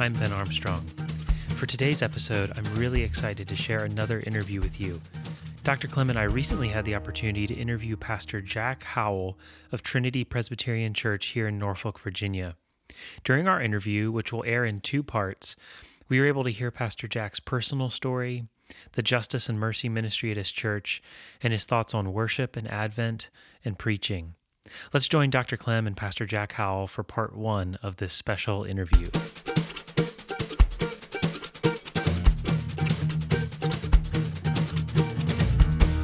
[0.00, 0.86] I'm Ben Armstrong.
[1.56, 4.98] For today's episode, I'm really excited to share another interview with you.
[5.62, 5.88] Dr.
[5.88, 9.36] Klem and I recently had the opportunity to interview Pastor Jack Howell
[9.70, 12.56] of Trinity Presbyterian Church here in Norfolk, Virginia.
[13.24, 15.54] During our interview, which will air in two parts,
[16.08, 18.46] we were able to hear Pastor Jack's personal story,
[18.92, 21.02] the justice and mercy ministry at his church,
[21.42, 23.28] and his thoughts on worship and Advent
[23.66, 24.34] and preaching.
[24.94, 25.58] Let's join Dr.
[25.58, 29.10] Klem and Pastor Jack Howell for part one of this special interview.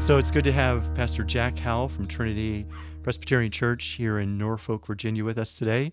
[0.07, 2.65] So it's good to have Pastor Jack Howell from Trinity
[3.03, 5.91] Presbyterian Church here in Norfolk, Virginia, with us today.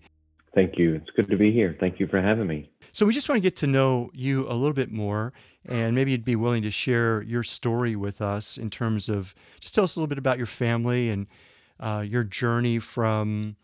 [0.54, 0.94] Thank you.
[0.94, 1.76] It's good to be here.
[1.80, 2.70] Thank you for having me.
[2.92, 5.32] So we just want to get to know you a little bit more,
[5.66, 9.74] and maybe you'd be willing to share your story with us in terms of just
[9.74, 11.26] tell us a little bit about your family and
[11.80, 13.56] uh, your journey from,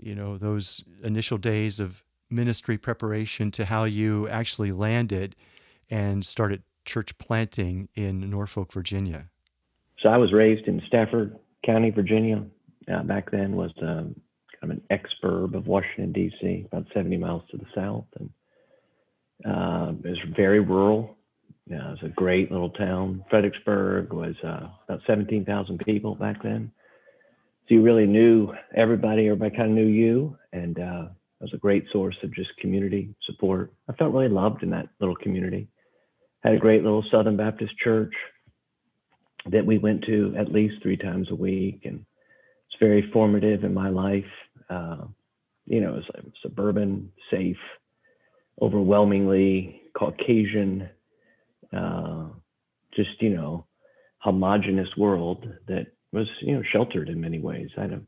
[0.00, 5.36] you know, those initial days of ministry preparation to how you actually landed
[5.90, 9.28] and started church planting in Norfolk, Virginia.
[10.04, 12.44] So I was raised in Stafford County, Virginia.
[12.92, 14.14] Uh, back then was um,
[14.60, 18.30] kind of an exurb of Washington D.C., about 70 miles to the south, and
[19.46, 21.16] uh, it was very rural.
[21.66, 23.24] It was a great little town.
[23.30, 26.70] Fredericksburg was uh, about 17,000 people back then.
[27.66, 29.28] So you really knew everybody.
[29.28, 31.06] Everybody kind of knew you, and uh,
[31.40, 33.72] it was a great source of just community support.
[33.88, 35.68] I felt really loved in that little community.
[36.42, 38.12] Had a great little Southern Baptist church
[39.50, 42.04] that we went to at least three times a week, and
[42.68, 44.24] it's very formative in my life.
[44.70, 45.04] Uh,
[45.66, 47.56] you know, it's a suburban, safe,
[48.60, 50.88] overwhelmingly Caucasian,
[51.76, 52.26] uh,
[52.96, 53.66] just you know,
[54.18, 57.68] homogenous world that was you know sheltered in many ways.
[57.76, 58.00] I had a,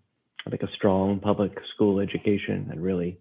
[0.46, 3.18] I think a strong public school education and really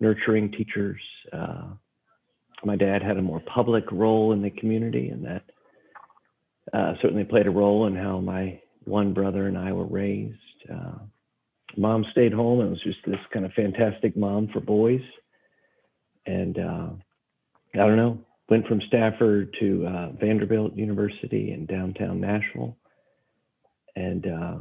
[0.00, 1.00] nurturing teachers.
[1.32, 1.70] Uh,
[2.64, 5.42] my dad had a more public role in the community, and that
[6.72, 10.38] uh, certainly played a role in how my one brother and I were raised.
[10.72, 10.98] Uh,
[11.76, 15.02] mom stayed home and was just this kind of fantastic mom for boys.
[16.26, 16.90] And uh,
[17.74, 18.18] I don't know,
[18.48, 22.76] went from Stafford to uh, Vanderbilt University in downtown Nashville.
[23.96, 24.56] And uh,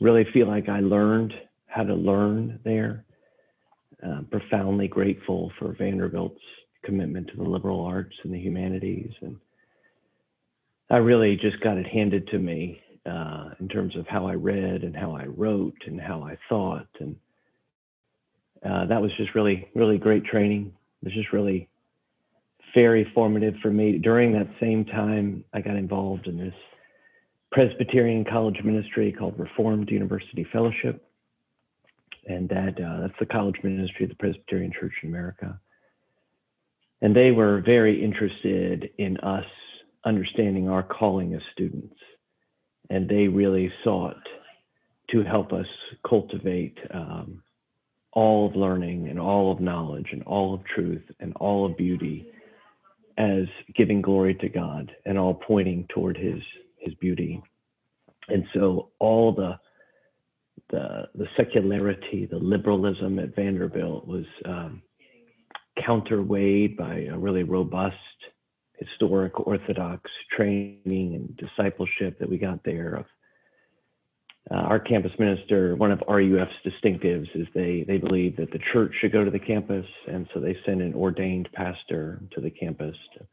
[0.00, 1.32] really feel like I learned
[1.66, 3.04] how to learn there.
[4.06, 6.40] Uh, profoundly grateful for Vanderbilt's
[6.84, 9.36] commitment to the liberal arts and the humanities and
[10.90, 14.82] I really just got it handed to me uh, in terms of how I read
[14.82, 16.88] and how I wrote and how I thought.
[17.00, 17.16] And
[18.64, 20.72] uh, that was just really, really great training.
[21.02, 21.68] It was just really
[22.74, 23.98] very formative for me.
[23.98, 26.54] During that same time, I got involved in this
[27.52, 31.04] Presbyterian college ministry called Reformed University Fellowship.
[32.26, 35.58] And that uh, that's the college ministry of the Presbyterian Church in America.
[37.00, 39.46] And they were very interested in us
[40.04, 41.96] understanding our calling as students.
[42.90, 44.16] And they really sought
[45.10, 45.66] to help us
[46.08, 47.42] cultivate um,
[48.12, 52.26] all of learning and all of knowledge and all of truth and all of beauty
[53.18, 53.44] as
[53.76, 56.40] giving glory to God and all pointing toward his
[56.78, 57.42] his beauty.
[58.28, 59.58] And so all the
[60.70, 64.82] the the secularity, the liberalism at Vanderbilt was um,
[65.84, 67.96] counterweighed by a really robust
[68.78, 70.80] historic Orthodox training
[71.14, 72.94] and discipleship that we got there.
[72.94, 73.06] Of
[74.50, 78.92] uh, our campus minister, one of RUF's distinctives is they they believe that the church
[79.00, 82.96] should go to the campus, and so they send an ordained pastor to the campus
[83.14, 83.26] to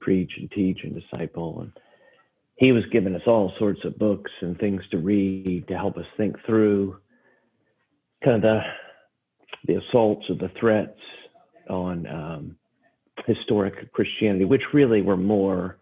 [0.00, 1.60] preach and teach and disciple.
[1.60, 1.72] And
[2.56, 6.06] he was giving us all sorts of books and things to read to help us
[6.16, 6.98] think through
[8.22, 8.60] kind of the
[9.66, 10.98] the assaults or the threats
[11.68, 12.56] on um,
[13.26, 15.78] historic Christianity, which really were more,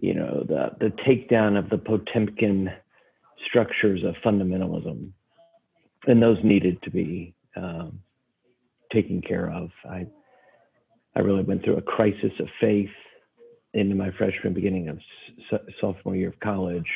[0.00, 2.70] you know, the the takedown of the Potemkin
[3.46, 5.10] structures of fundamentalism,
[6.06, 8.00] and those needed to be um,
[8.92, 9.70] taken care of.
[9.88, 10.06] I
[11.14, 12.90] I really went through a crisis of faith
[13.74, 14.98] into my freshman, beginning of
[15.80, 16.90] sophomore year of college,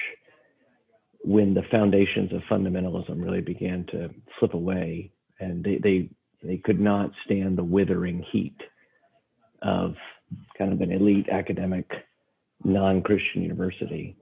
[1.23, 5.11] when the foundations of fundamentalism really began to slip away,
[5.41, 6.09] and they they
[6.43, 8.57] they could not stand the withering heat
[9.63, 9.95] of
[10.59, 11.91] kind of an elite academic
[12.65, 14.17] non-Christian university.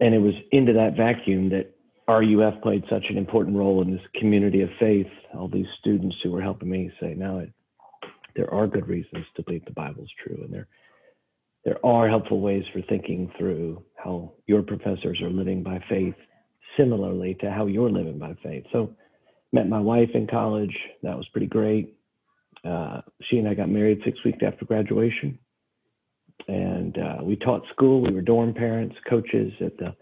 [0.00, 1.74] And it was into that vacuum that
[2.08, 5.06] RUF played such an important role in this community of faith.
[5.34, 7.52] All these students who were helping me say, now it,
[8.36, 10.68] there are good reasons to believe the Bible's true, and there
[11.64, 16.14] there are helpful ways for thinking through how your professors are living by faith,
[16.76, 18.64] similarly to how you're living by faith.
[18.70, 18.94] So,
[19.50, 20.76] met my wife in college.
[21.02, 21.94] That was pretty great
[22.64, 25.38] uh, she and I got married six weeks after graduation.
[26.48, 28.02] And uh, we taught school.
[28.02, 29.94] We were dorm parents, coaches at the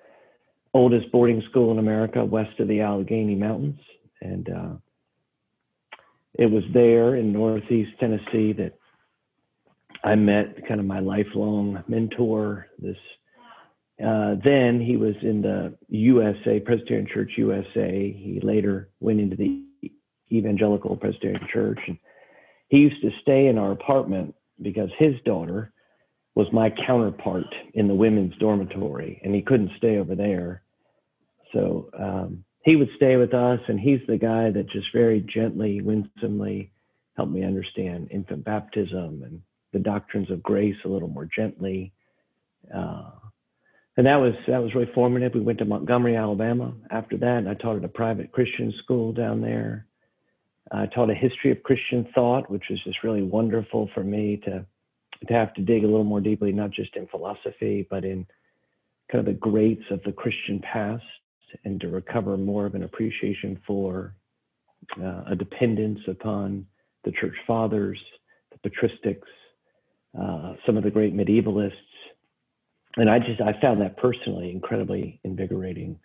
[0.74, 3.80] oldest boarding school in America, west of the Allegheny Mountains.
[4.20, 4.74] And uh,
[6.34, 8.72] it was there in Northeast Tennessee that
[10.04, 12.66] I met kind of my lifelong mentor.
[12.78, 12.96] This
[14.04, 18.12] uh, then he was in the USA Presbyterian Church USA.
[18.12, 19.62] He later went into the
[20.32, 21.98] Evangelical Presbyterian Church, and
[22.72, 25.70] he used to stay in our apartment because his daughter
[26.34, 30.62] was my counterpart in the women's dormitory, and he couldn't stay over there.
[31.52, 35.82] So um, he would stay with us, and he's the guy that just very gently,
[35.82, 36.72] winsomely
[37.14, 39.42] helped me understand infant baptism and
[39.74, 41.92] the doctrines of grace a little more gently.
[42.74, 43.10] Uh,
[43.98, 45.34] and that was that was really formative.
[45.34, 46.72] We went to Montgomery, Alabama.
[46.90, 49.84] After that, and I taught at a private Christian school down there.
[50.72, 54.64] I taught a history of Christian thought, which was just really wonderful for me to
[55.28, 58.26] to have to dig a little more deeply, not just in philosophy, but in
[59.10, 61.04] kind of the greats of the Christian past
[61.64, 64.14] and to recover more of an appreciation for
[65.00, 66.66] uh, a dependence upon
[67.04, 68.00] the church fathers,
[68.50, 69.28] the patristics,
[70.20, 71.72] uh, some of the great medievalists.
[72.96, 75.98] And I just, I found that personally incredibly invigorating.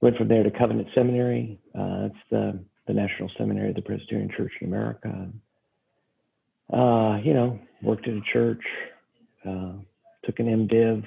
[0.00, 1.58] Went from there to Covenant Seminary.
[1.78, 5.28] Uh, that's the, the national seminary of the Presbyterian Church in America.
[6.72, 8.62] Uh, you know, worked at a church,
[9.46, 9.72] uh,
[10.24, 11.04] took an MDiv,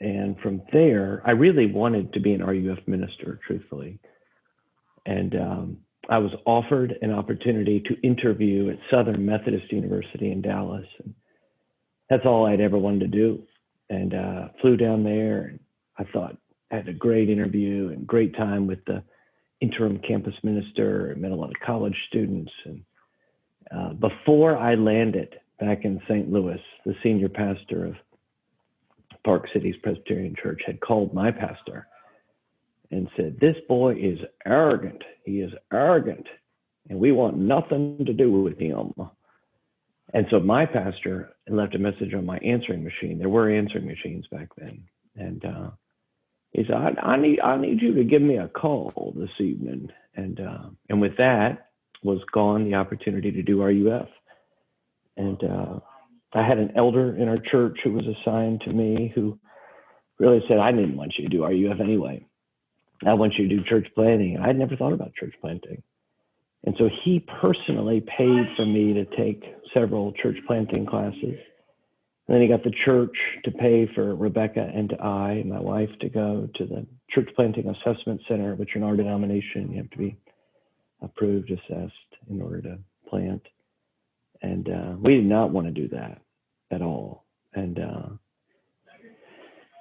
[0.00, 3.98] and from there, I really wanted to be an RUF minister, truthfully.
[5.04, 5.78] And um,
[6.08, 10.86] I was offered an opportunity to interview at Southern Methodist University in Dallas.
[11.04, 11.14] And
[12.08, 13.42] that's all I'd ever wanted to do.
[13.90, 15.42] And uh, flew down there.
[15.42, 15.60] And
[15.98, 16.36] I thought
[16.70, 19.02] I had a great interview and great time with the
[19.60, 21.14] interim campus minister.
[21.18, 22.52] Met a lot of college students.
[22.64, 22.82] And
[23.74, 26.30] uh, before I landed back in St.
[26.30, 27.94] Louis, the senior pastor of
[29.24, 31.86] Park Cities Presbyterian Church had called my pastor
[32.90, 35.02] and said, This boy is arrogant.
[35.24, 36.26] He is arrogant,
[36.88, 38.92] and we want nothing to do with him.
[40.14, 43.18] And so my pastor left a message on my answering machine.
[43.18, 44.84] There were answering machines back then.
[45.16, 45.70] And uh,
[46.52, 49.90] he said, I, I, need I need you to give me a call this evening.
[50.14, 51.70] And uh, and with that
[52.02, 54.08] was gone the opportunity to do RUF.
[55.16, 55.80] And uh,
[56.32, 59.38] I had an elder in our church who was assigned to me who
[60.18, 62.24] really said, I didn't want you to do RUF anyway.
[63.06, 64.38] I want you to do church planting.
[64.38, 65.82] I'd never thought about church planting.
[66.64, 71.38] And so he personally paid for me to take several church planting classes.
[72.28, 76.10] And then he got the church to pay for Rebecca and I, my wife, to
[76.10, 80.16] go to the church planting assessment center, which in our denomination, you have to be
[81.00, 81.94] approved, assessed
[82.28, 82.78] in order to
[83.08, 83.42] plant.
[84.42, 86.20] And uh, we did not want to do that
[86.70, 87.24] at all.
[87.54, 88.08] And uh,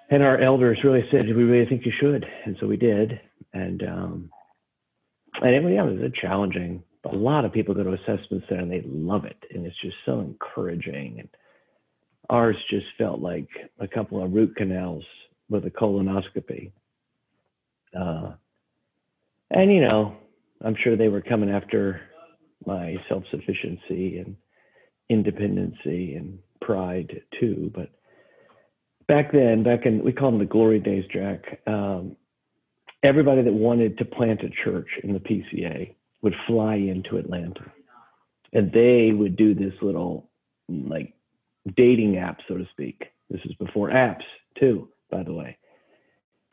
[0.09, 3.19] and our elders really said, "We really think you should," and so we did.
[3.53, 4.29] And um,
[5.41, 6.81] and it, yeah, it was a challenging.
[7.03, 9.97] A lot of people go to assessment center and they love it, and it's just
[10.05, 11.19] so encouraging.
[11.19, 11.29] And
[12.29, 13.47] ours just felt like
[13.79, 15.03] a couple of root canals
[15.49, 16.71] with a colonoscopy.
[17.97, 18.33] Uh,
[19.51, 20.15] and you know,
[20.63, 22.01] I'm sure they were coming after
[22.65, 24.35] my self-sufficiency and
[25.09, 27.71] independency and pride too.
[27.73, 27.91] But
[29.07, 31.61] back then, back in we call them the glory days, Jack.
[31.65, 32.17] Um,
[33.03, 37.71] everybody that wanted to plant a church in the PCA would fly into Atlanta,
[38.51, 40.29] and they would do this little
[40.67, 41.13] like
[41.75, 43.05] dating app, so to speak.
[43.29, 44.23] This is before apps
[44.59, 45.57] too, by the way.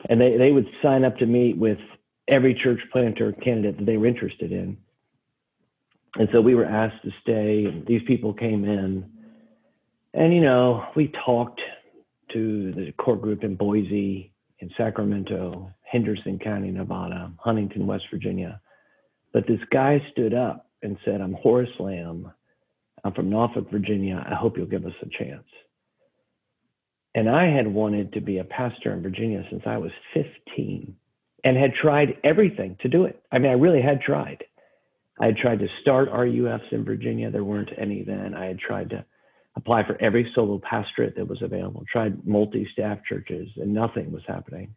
[0.09, 1.79] And they, they would sign up to meet with
[2.29, 4.77] every church planter candidate that they were interested in.
[6.17, 9.11] And so we were asked to stay, and these people came in
[10.15, 11.61] and, you know, we talked
[12.33, 18.61] to the core group in Boise, in Sacramento, Henderson County, Nevada, Huntington, West Virginia.
[19.33, 22.31] But this guy stood up and said, I'm Horace Lamb.
[23.05, 24.25] I'm from Norfolk, Virginia.
[24.29, 25.45] I hope you'll give us a chance.
[27.15, 30.97] And I had wanted to be a pastor in Virginia since I was 15
[31.45, 33.23] and had tried everything to do it.
[33.31, 34.43] I mean, I really had tried.
[35.21, 37.31] I had tried to start RUFs in Virginia.
[37.31, 38.35] There weren't any then.
[38.35, 39.05] I had tried to
[39.55, 44.23] apply for every solo pastorate that was available, tried multi staff churches, and nothing was
[44.27, 44.75] happening.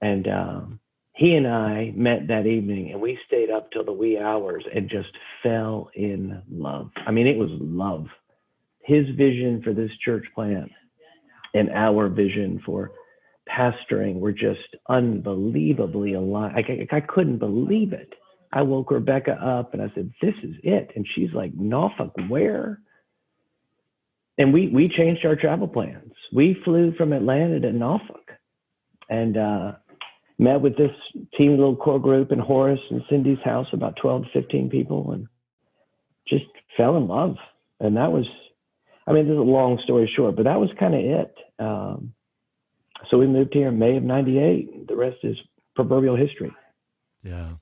[0.00, 0.80] And um,
[1.16, 4.88] he and I met that evening and we stayed up till the wee hours and
[4.88, 5.08] just
[5.42, 6.90] fell in love.
[7.06, 8.06] I mean, it was love.
[8.82, 10.70] His vision for this church plant
[11.54, 12.92] and our vision for
[13.48, 16.54] pastoring were just unbelievably aligned.
[16.54, 18.12] I, I, couldn't believe it.
[18.52, 20.90] I woke Rebecca up and I said, This is it.
[20.96, 22.80] And she's like, Norfolk, where?
[24.36, 26.12] And we we changed our travel plans.
[26.30, 28.32] We flew from Atlanta to Norfolk
[29.08, 29.72] and uh,
[30.38, 30.90] met with this
[31.36, 35.26] team little core group in Horace and Cindy's house, about 12 to 15 people, and
[36.28, 36.44] just
[36.76, 37.36] fell in love.
[37.80, 38.26] And that was,
[39.06, 41.34] I mean, this is a long story short, but that was kind of it.
[41.58, 42.12] Um,
[43.10, 44.88] so we moved here in May of 98.
[44.88, 45.36] The rest is
[45.74, 46.52] proverbial history.
[47.22, 47.52] Yeah.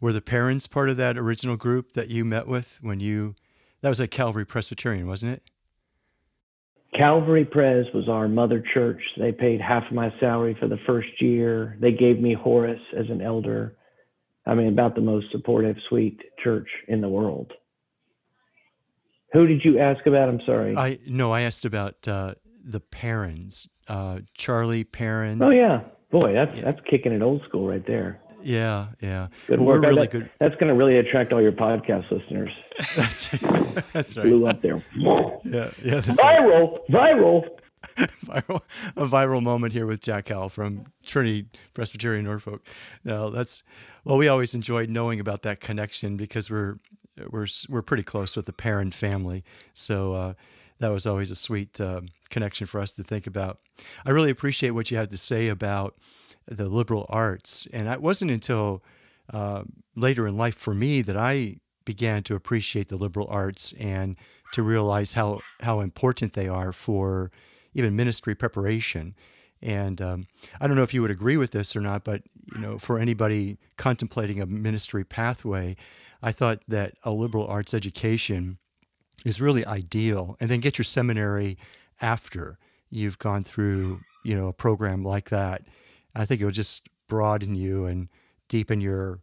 [0.00, 3.34] Were the Perrins part of that original group that you met with when you,
[3.80, 5.42] that was at Calvary Presbyterian, wasn't it?
[6.96, 9.00] Calvary Pres was our mother church.
[9.18, 11.76] They paid half of my salary for the first year.
[11.80, 13.76] They gave me Horace as an elder.
[14.46, 17.52] I mean, about the most supportive, sweet church in the world.
[19.32, 20.28] Who did you ask about?
[20.28, 20.76] I'm sorry.
[20.76, 22.34] I no, I asked about uh,
[22.64, 25.42] the Perrins, uh, Charlie Perrin.
[25.42, 26.62] Oh yeah, boy, that's yeah.
[26.62, 28.20] that's kicking it old school right there.
[28.46, 29.26] Yeah, yeah.
[29.48, 29.82] Good well, work.
[29.82, 30.30] We're really that, good.
[30.38, 32.52] That's going to really attract all your podcast listeners.
[32.94, 33.28] that's
[33.92, 34.22] that's right.
[34.22, 34.80] Blew up there.
[34.94, 36.00] yeah, yeah.
[36.00, 37.16] viral, right.
[37.16, 37.48] viral.
[38.24, 38.62] viral,
[38.96, 42.64] a viral moment here with Jack Howell from Trinity Presbyterian Norfolk.
[43.02, 43.64] Now that's
[44.04, 46.76] well, we always enjoyed knowing about that connection because we're
[47.28, 49.42] we're we're pretty close with the Perrin family.
[49.74, 50.34] So uh,
[50.78, 53.58] that was always a sweet uh, connection for us to think about.
[54.04, 55.96] I really appreciate what you had to say about
[56.46, 58.82] the liberal arts, and it wasn't until
[59.32, 64.16] uh, later in life for me that I began to appreciate the liberal arts and
[64.52, 67.30] to realize how how important they are for
[67.74, 69.14] even ministry preparation.
[69.62, 70.26] And um,
[70.60, 72.22] I don't know if you would agree with this or not, but
[72.54, 75.76] you know, for anybody contemplating a ministry pathway,
[76.22, 78.58] I thought that a liberal arts education
[79.24, 81.58] is really ideal, and then get your seminary
[82.00, 82.58] after
[82.90, 85.62] you've gone through, you know, a program like that.
[86.16, 88.08] I think it will just broaden you and
[88.48, 89.20] deepen your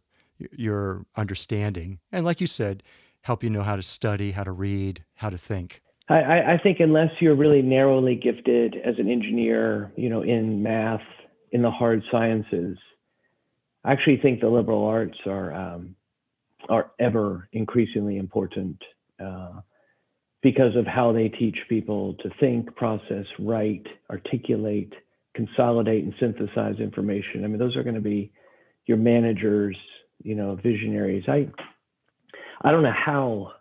[0.52, 2.82] your understanding, and like you said,
[3.22, 5.80] help you know how to study, how to read, how to think.
[6.08, 11.00] I, I think unless you're really narrowly gifted as an engineer, you know, in math,
[11.52, 12.76] in the hard sciences,
[13.84, 15.96] I actually think the liberal arts are um,
[16.68, 18.82] are ever increasingly important
[19.24, 19.60] uh,
[20.42, 24.92] because of how they teach people to think, process, write, articulate,
[25.34, 27.44] consolidate, and synthesize information.
[27.44, 28.32] I mean, those are going to be
[28.86, 29.76] your managers,
[30.22, 31.24] you know, visionaries.
[31.28, 31.48] I
[32.62, 33.52] I don't know how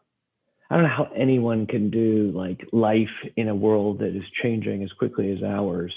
[0.70, 4.84] I don't know how anyone can do like life in a world that is changing
[4.84, 5.94] as quickly as ours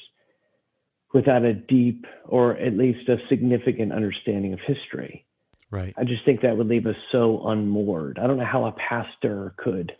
[1.14, 5.24] without a deep or at least a significant understanding of history.
[5.70, 5.94] Right.
[5.96, 8.18] I just think that would leave us so unmoored.
[8.18, 9.92] I don't know how a pastor could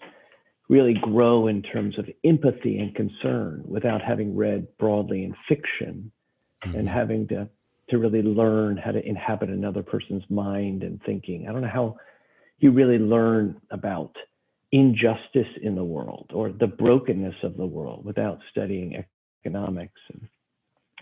[0.69, 6.11] really grow in terms of empathy and concern without having read broadly in fiction
[6.65, 6.79] mm-hmm.
[6.79, 7.49] and having to
[7.89, 11.47] to really learn how to inhabit another person's mind and thinking.
[11.49, 11.97] I don't know how
[12.59, 14.17] you really learn about
[14.73, 19.05] injustice in the world or the brokenness of the world without studying
[19.45, 20.23] economics and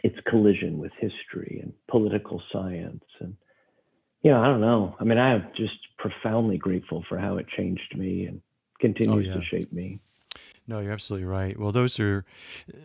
[0.03, 3.35] its collision with history and political science and
[4.23, 4.97] you know, I don't know.
[4.99, 8.41] I mean, I am just profoundly grateful for how it changed me and
[8.85, 9.35] continues oh, yeah.
[9.35, 9.99] to shape me.
[10.67, 11.59] No, you're absolutely right.
[11.59, 12.25] Well, those are,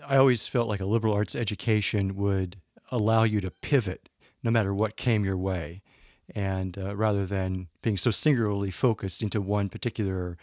[0.08, 2.58] I always felt like a liberal arts education would
[2.90, 4.08] allow you to pivot
[4.42, 5.82] no matter what came your way.
[6.34, 10.38] And uh, rather than being so singularly focused into one particular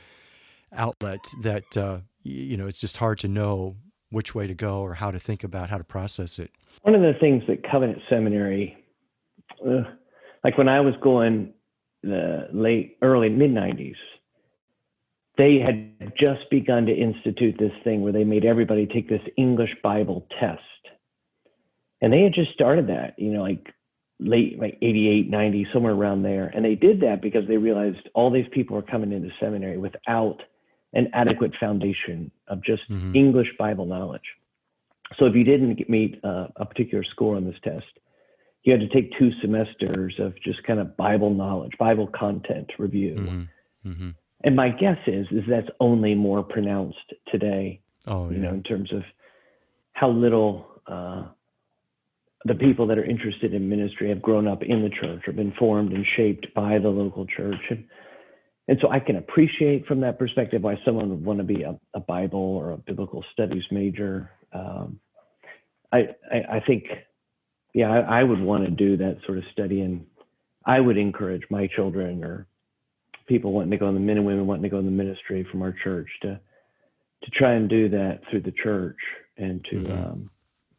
[0.72, 3.76] outlet that, uh, you know, it's just hard to know
[4.10, 6.50] which way to go or how to think about how to process it.
[6.82, 8.76] One of the things that Covenant Seminary,
[9.66, 9.84] uh,
[10.44, 11.54] like when I was going
[12.02, 13.94] the late, early, mid 90s,
[15.36, 19.74] they had just begun to institute this thing where they made everybody take this English
[19.82, 20.60] Bible test.
[22.00, 23.74] And they had just started that, you know, like
[24.18, 26.50] late, like 88, 90, somewhere around there.
[26.54, 30.42] And they did that because they realized all these people were coming into seminary without
[30.94, 33.14] an adequate foundation of just mm-hmm.
[33.14, 34.22] English Bible knowledge.
[35.18, 37.86] So if you didn't meet uh, a particular score on this test,
[38.62, 43.14] you had to take two semesters of just kind of Bible knowledge, Bible content review.
[43.14, 43.90] Mm-hmm.
[43.90, 44.10] Mm-hmm.
[44.44, 47.80] And my guess is is that's only more pronounced today.
[48.06, 49.02] Oh, you know, in terms of
[49.92, 51.24] how little uh,
[52.44, 55.52] the people that are interested in ministry have grown up in the church or been
[55.52, 57.60] formed and shaped by the local church.
[57.70, 57.84] And,
[58.68, 61.78] and so I can appreciate from that perspective why someone would want to be a,
[61.94, 64.30] a Bible or a biblical studies major.
[64.52, 65.00] Um,
[65.92, 66.84] I, I, I think
[67.74, 70.06] yeah, I, I would want to do that sort of study, and
[70.64, 72.46] I would encourage my children or
[73.26, 75.46] people wanting to go in the men and women wanting to go in the ministry
[75.50, 76.40] from our church to
[77.22, 78.98] to try and do that through the church
[79.36, 79.92] and to mm-hmm.
[79.92, 80.30] um,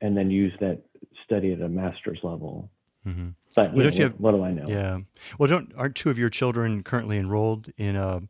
[0.01, 0.81] and then use that
[1.25, 2.69] study at a master's level.
[3.05, 3.29] Mm-hmm.
[3.55, 4.67] But well, know, you have, what, what, do I know?
[4.67, 4.99] Yeah.
[5.39, 8.21] Well, don't aren't two of your children currently enrolled in a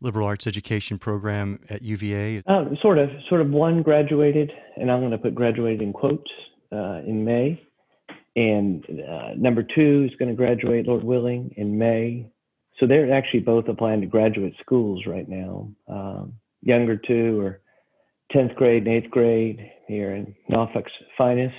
[0.00, 2.42] liberal arts education program at UVA?
[2.46, 3.08] Uh, sort of.
[3.28, 3.50] Sort of.
[3.50, 6.30] One graduated, and I'm going to put graduated in quotes
[6.72, 7.62] uh, in May,
[8.34, 12.31] and uh, number two is going to graduate, Lord willing, in May.
[12.82, 15.70] So they're actually both applying to graduate schools right now.
[15.86, 17.60] Um, younger two are
[18.34, 21.54] 10th grade and 8th grade here in Norfolk's finest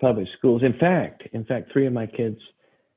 [0.00, 0.62] public schools.
[0.62, 2.38] In fact, in fact, three of my kids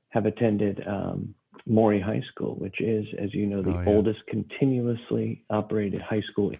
[0.09, 1.33] have attended um,
[1.65, 3.89] Maury High School, which is, as you know, the oh, yeah.
[3.89, 6.51] oldest continuously operated high school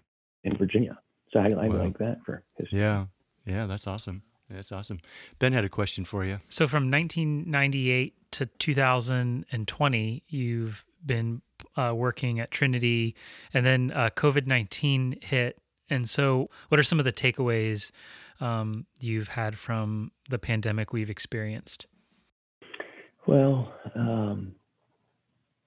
[0.44, 0.98] in Virginia.
[1.32, 2.80] So I, I like that for history.
[2.80, 3.06] Yeah,
[3.46, 4.24] yeah, that's awesome.
[4.54, 5.00] That's awesome.
[5.40, 6.40] Ben had a question for you.
[6.50, 11.42] So from 1998 to 2020, you've been
[11.76, 13.16] uh, working at Trinity,
[13.54, 15.60] and then uh, COVID 19 hit.
[15.90, 17.92] And so, what are some of the takeaways
[18.40, 21.88] um, you've had from the pandemic we've experienced?
[23.28, 24.54] Well, um,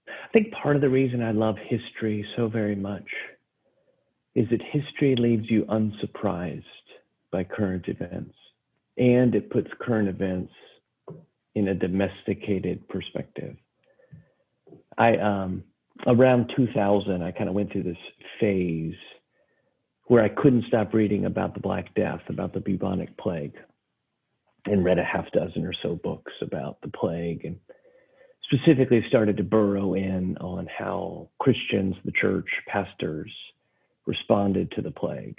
[0.08, 3.06] I think part of the reason I love history so very much
[4.34, 6.64] is that history leaves you unsurprised
[7.30, 8.34] by current events
[8.96, 10.52] and it puts current events
[11.54, 13.56] in a domesticated perspective.
[14.96, 15.64] I um,
[16.06, 17.96] around 2000, I kind of went through this
[18.40, 18.94] phase
[20.06, 23.54] where I couldn't stop reading about the Black Death, about the bubonic plague,
[24.66, 27.56] and read a half dozen or so books about the plague, and
[28.42, 33.32] specifically started to burrow in on how Christians, the church, pastors
[34.06, 35.38] responded to the plague,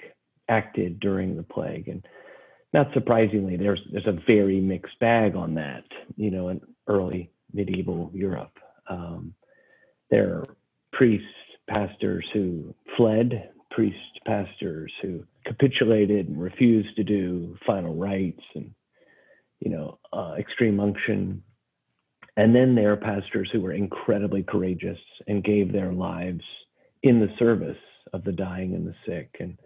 [0.49, 2.05] acted during the plague, and
[2.75, 5.85] not surprisingly, there's there's a very mixed bag on that.
[6.17, 9.33] You know, in early medieval Europe, um,
[10.11, 10.45] there are
[10.91, 11.25] priests,
[11.69, 18.71] pastors who fled priests, pastors who capitulated and refused to do final rites and,
[19.61, 21.41] you know, uh, extreme unction.
[22.35, 26.43] And then there are pastors who were incredibly courageous and gave their lives
[27.03, 27.77] in the service
[28.11, 29.33] of the dying and the sick.
[29.39, 29.57] And,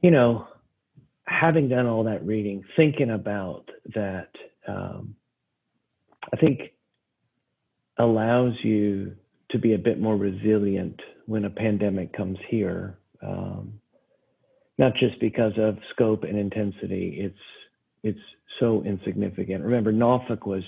[0.00, 0.48] you know,
[1.26, 4.30] having done all that reading, thinking about that,
[4.68, 5.14] um,
[6.32, 6.72] I think
[7.98, 9.16] allows you
[9.50, 13.80] to be a bit more resilient when a pandemic comes here, um,
[14.78, 17.18] not just because of scope and intensity.
[17.20, 17.38] It's
[18.02, 18.20] it's
[18.60, 19.64] so insignificant.
[19.64, 20.64] Remember, Norfolk was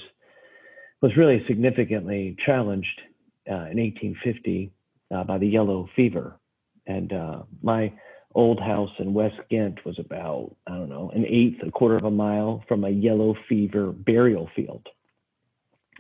[1.01, 3.01] was really significantly challenged
[3.49, 4.73] uh, in 1850
[5.15, 6.39] uh, by the yellow fever,
[6.87, 7.93] and uh, my
[8.39, 12.05] old house in West Ghent was about I don't know an eighth, a quarter of
[12.05, 14.89] a mile from a yellow fever burial field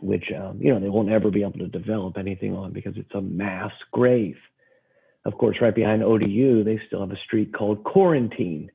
[0.00, 3.14] which um, you know they won't ever be able to develop anything on because it's
[3.14, 4.36] a mass grave.
[5.24, 8.70] Of course, right behind ODU, they still have a street called Quarantine,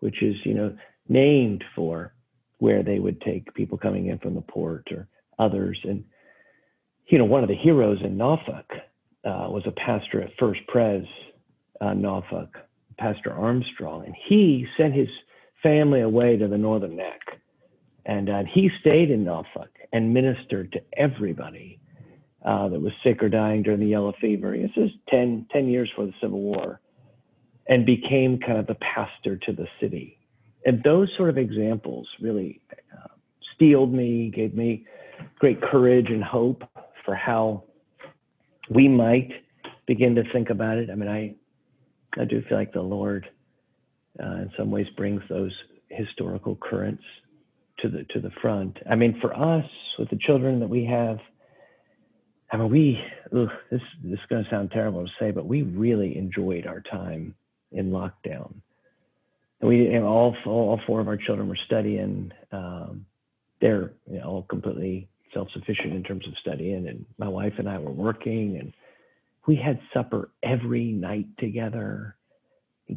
[0.00, 0.76] which is you know
[1.08, 2.12] named for
[2.58, 5.78] where they would take people coming in from the port or others.
[5.84, 6.04] And
[7.06, 8.70] you know, one of the heroes in Norfolk
[9.24, 11.06] uh, was a pastor at First Pres
[11.80, 12.58] uh, Norfolk,
[12.98, 15.08] Pastor Armstrong, and he sent his
[15.62, 17.20] family away to the Northern Neck
[18.08, 21.78] and uh, he stayed in Norfolk and ministered to everybody
[22.44, 24.56] uh, that was sick or dying during the yellow fever.
[24.56, 26.80] This is 10, 10 years for the Civil War
[27.68, 30.18] and became kind of the pastor to the city.
[30.64, 32.62] And those sort of examples really
[32.96, 33.08] uh,
[33.54, 34.86] steeled me, gave me
[35.38, 36.64] great courage and hope
[37.04, 37.64] for how
[38.70, 39.30] we might
[39.86, 40.88] begin to think about it.
[40.88, 41.34] I mean, I,
[42.16, 43.28] I do feel like the Lord,
[44.22, 45.52] uh, in some ways, brings those
[45.88, 47.02] historical currents
[47.80, 48.76] to the to the front.
[48.90, 49.64] I mean, for us
[49.98, 51.18] with the children that we have,
[52.50, 53.00] I mean, we
[53.36, 56.80] ugh, this this is going to sound terrible to say, but we really enjoyed our
[56.80, 57.34] time
[57.72, 58.54] in lockdown.
[59.60, 62.32] And we all all four of our children were studying.
[62.52, 63.06] Um,
[63.60, 67.78] they're you know, all completely self-sufficient in terms of studying, and my wife and I
[67.78, 68.72] were working, and
[69.48, 72.16] we had supper every night together.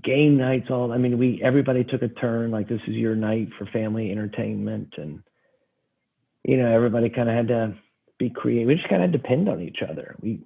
[0.04, 3.50] Game nights all i mean we everybody took a turn like this is your night
[3.58, 5.22] for family entertainment and
[6.46, 7.76] you know everybody kind of had to
[8.18, 8.68] be creative.
[8.68, 10.16] We just kind of depend on each other.
[10.22, 10.42] We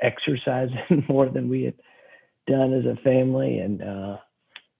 [0.00, 1.74] exercising more than we had
[2.46, 4.16] done as a family and uh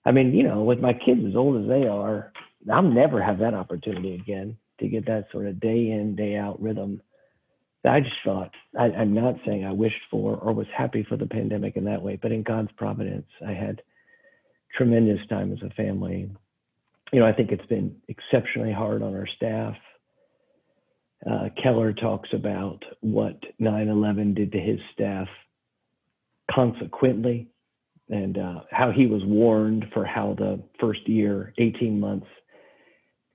[0.05, 2.31] i mean you know with my kids as old as they are
[2.71, 6.59] i'll never have that opportunity again to get that sort of day in day out
[6.61, 7.01] rhythm
[7.85, 11.25] I just thought, I, am not saying I wished for or was happy for the
[11.25, 13.81] pandemic in that way, but in God's providence, I had
[14.75, 16.29] tremendous time as a family.
[17.13, 19.75] You know, I think it's been exceptionally hard on our staff.
[21.29, 25.27] Uh, Keller talks about what 9 11 did to his staff
[26.51, 27.47] consequently
[28.09, 32.27] and uh, how he was warned for how the first year, 18 months,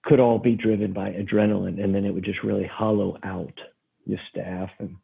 [0.04, 3.58] could all be driven by adrenaline, and then it would just really hollow out
[4.06, 4.70] your staff.
[4.78, 4.96] And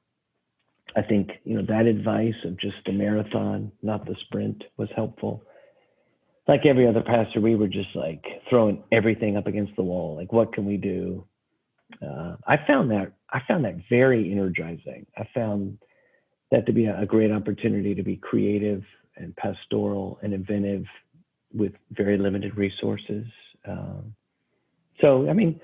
[0.96, 5.42] I think you know that advice of just the marathon, not the sprint, was helpful.
[6.48, 10.16] Like every other pastor, we were just like throwing everything up against the wall.
[10.16, 11.24] Like, what can we do?
[12.02, 15.06] Uh, I found that I found that very energizing.
[15.16, 15.78] I found
[16.50, 18.82] that to be a, great opportunity to be creative
[19.16, 20.84] and pastoral and inventive
[21.52, 23.26] with very limited resources.
[23.66, 24.14] Um,
[25.00, 25.60] so, I mean,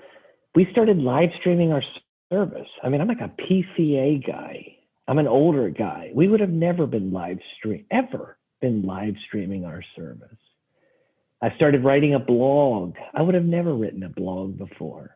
[0.55, 1.83] we started live streaming our
[2.29, 2.67] service.
[2.83, 4.77] I mean, I'm like a PCA guy.
[5.07, 6.11] I'm an older guy.
[6.13, 10.37] We would have never been live stream ever been live streaming our service.
[11.41, 12.95] I started writing a blog.
[13.13, 15.15] I would have never written a blog before,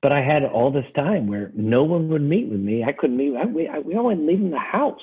[0.00, 2.84] but I had all this time where no one would meet with me.
[2.84, 3.36] I couldn't meet.
[3.36, 5.00] I, we, I, we all went leaving the house,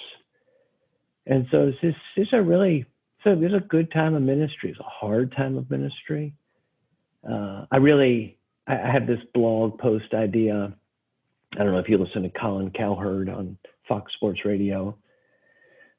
[1.26, 2.86] and so it's just it's a really
[3.24, 4.72] so there's a good time of ministry.
[4.72, 6.34] It's a hard time of ministry.
[7.30, 10.74] Uh, I really I, I have this blog post idea.
[11.56, 13.58] I don't know if you listen to Colin Cowherd on
[13.88, 14.98] Fox Sports Radio.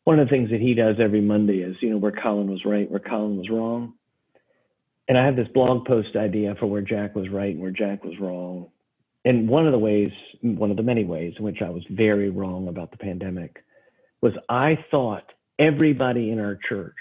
[0.05, 2.65] One of the things that he does every Monday is, you know, where Colin was
[2.65, 3.95] right, where Colin was wrong.
[5.09, 8.05] And I have this blog post idea for where Jack was right and where Jack
[8.05, 8.69] was wrong.
[9.25, 12.31] And one of the ways, one of the many ways in which I was very
[12.31, 13.63] wrong about the pandemic
[14.23, 15.25] was I thought
[15.59, 16.97] everybody in our church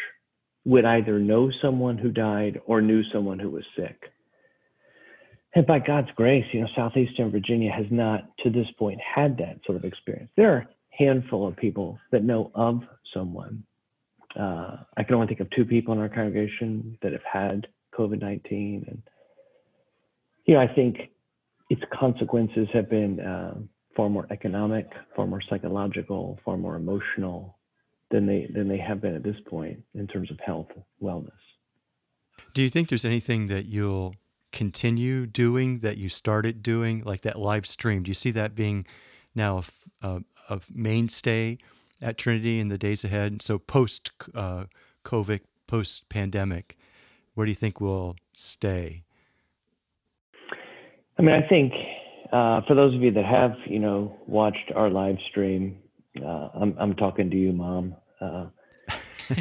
[0.65, 4.11] would either know someone who died or knew someone who was sick.
[5.55, 9.59] And by God's grace, you know, Southeastern Virginia has not to this point had that
[9.65, 10.29] sort of experience.
[10.35, 12.81] There are a handful of people that know of
[13.13, 13.63] someone.
[14.39, 18.21] Uh, I can only think of two people in our congregation that have had COVID
[18.21, 18.85] 19.
[18.87, 19.01] And,
[20.45, 21.09] you know, I think
[21.71, 23.55] its consequences have been uh,
[23.95, 27.57] far more economic, far more psychological, far more emotional
[28.11, 30.67] than they, than they have been at this point in terms of health,
[31.01, 31.31] wellness.
[32.53, 34.13] Do you think there's anything that you'll
[34.51, 38.03] continue doing that you started doing, like that live stream?
[38.03, 38.85] Do you see that being
[39.35, 39.61] now
[40.01, 41.57] a, a, a mainstay
[42.01, 43.41] at Trinity in the days ahead.
[43.41, 44.65] So post uh,
[45.03, 46.77] COVID, post pandemic,
[47.33, 49.03] where do you think we'll stay?
[51.17, 51.73] I mean, I think
[52.31, 55.77] uh, for those of you that have, you know, watched our live stream,
[56.23, 57.95] uh, I'm, I'm talking to you, Mom.
[58.21, 58.45] Uh,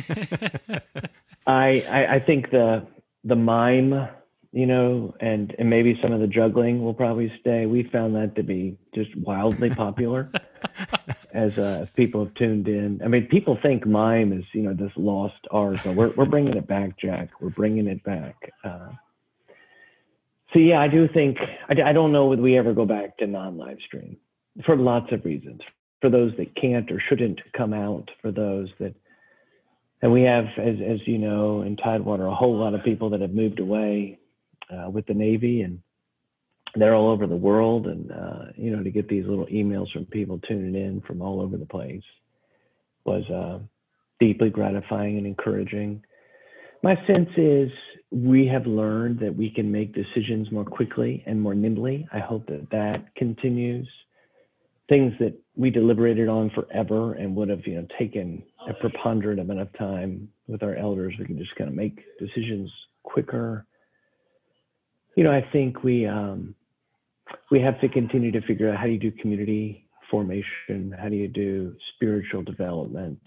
[1.47, 2.87] I, I I think the
[3.25, 4.09] the mime
[4.53, 7.67] you know, and and maybe some of the juggling will probably stay.
[7.67, 10.31] We found that to be just wildly popular
[11.33, 13.01] as uh, people have tuned in.
[13.05, 16.57] I mean, people think mime is you know this lost art, but we're we're bringing
[16.57, 17.41] it back, Jack.
[17.41, 18.53] We're bringing it back.
[18.65, 18.89] Uh,
[20.55, 23.27] so yeah, I do think I, I don't know whether we ever go back to
[23.27, 24.17] non-live stream
[24.65, 25.61] for lots of reasons.
[26.01, 28.95] For those that can't or shouldn't come out, for those that
[30.01, 33.21] and we have, as, as you know, in Tidewater, a whole lot of people that
[33.21, 34.19] have moved away
[34.71, 35.81] uh, with the Navy, and
[36.75, 37.87] they're all over the world.
[37.87, 41.41] And uh, you know, to get these little emails from people tuning in from all
[41.41, 42.03] over the place
[43.05, 43.59] was uh,
[44.21, 46.03] deeply gratifying and encouraging.
[46.83, 47.71] My sense is
[48.11, 52.07] we have learned that we can make decisions more quickly and more nimbly.
[52.13, 53.89] I hope that that continues.
[54.89, 59.61] Things that we deliberated on forever and would have, you know, taken a preponderant amount
[59.61, 62.71] of time with our elders, we can just kind of make decisions
[63.03, 63.67] quicker
[65.19, 66.55] you know, I think we um,
[67.51, 71.17] we have to continue to figure out how do you do community formation, how do
[71.17, 73.19] you do spiritual development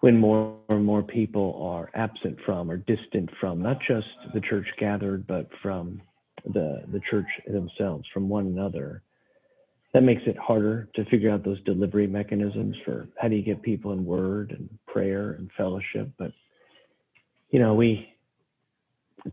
[0.00, 4.66] when more and more people are absent from or distant from not just the church
[4.78, 6.02] gathered, but from
[6.44, 9.00] the the church themselves, from one another.
[9.94, 13.62] That makes it harder to figure out those delivery mechanisms for how do you get
[13.62, 16.10] people in word and prayer and fellowship.
[16.18, 16.32] But
[17.48, 18.11] you know, we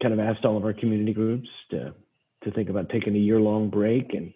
[0.02, 1.94] kind of asked all of our community groups to
[2.44, 4.34] to think about taking a year long break and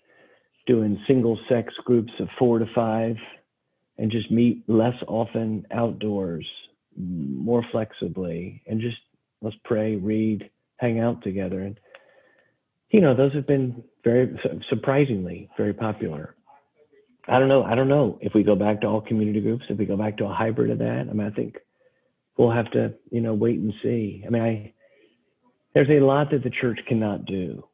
[0.65, 3.15] doing single sex groups of four to five
[3.97, 6.45] and just meet less often outdoors
[6.97, 8.97] more flexibly and just
[9.41, 11.61] let's pray read hang out together.
[11.61, 11.79] And
[12.89, 14.37] you know those have been very
[14.69, 16.35] surprisingly very popular.
[17.27, 19.77] I don't know i don't know if we go back to all community groups if
[19.77, 21.07] we go back to a hybrid of that.
[21.09, 21.57] I mean i think
[22.37, 24.23] we'll have to you know wait and see.
[24.25, 24.72] I mean i
[25.73, 27.67] there's a lot that the church cannot do